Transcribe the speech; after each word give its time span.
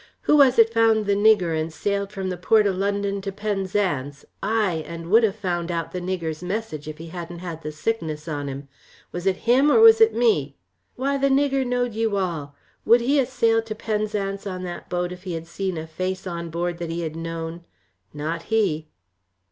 "Who 0.23 0.37
was 0.37 0.57
it 0.57 0.73
found 0.73 1.05
the 1.05 1.13
nigger 1.13 1.55
and 1.55 1.71
sailed 1.71 2.11
from 2.11 2.29
the 2.29 2.35
port 2.35 2.65
o' 2.65 2.71
London 2.71 3.21
to 3.21 3.31
Penzance, 3.31 4.25
ay, 4.41 4.83
and 4.87 5.11
would 5.11 5.23
ha' 5.23 5.31
found 5.31 5.69
out 5.71 5.91
the 5.91 6.01
nigger's 6.01 6.41
message 6.41 6.87
if 6.87 6.97
he 6.97 7.09
hadn't 7.09 7.37
had 7.37 7.61
the 7.61 7.71
sickness 7.71 8.27
on 8.27 8.47
him. 8.49 8.67
Was 9.11 9.27
it 9.27 9.35
him 9.45 9.71
or 9.71 9.79
was 9.79 10.01
it 10.01 10.15
me? 10.15 10.55
Why 10.95 11.19
the 11.19 11.29
nigger 11.29 11.63
knowed 11.63 11.93
you 11.93 12.17
all! 12.17 12.55
Would 12.83 13.01
he 13.01 13.19
ha' 13.23 13.27
sailed 13.27 13.67
to 13.67 13.75
Penzance 13.75 14.47
on 14.47 14.63
that 14.63 14.89
boat 14.89 15.11
if 15.11 15.21
he 15.21 15.33
had 15.33 15.45
seen 15.45 15.77
a 15.77 15.85
face 15.85 16.25
on 16.25 16.49
board 16.49 16.79
that 16.79 16.89
he 16.89 17.01
had 17.01 17.15
known? 17.15 17.63
not 18.11 18.41
he." 18.49 18.87